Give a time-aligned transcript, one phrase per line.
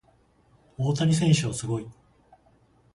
[0.79, 1.87] 大谷選手はすごい。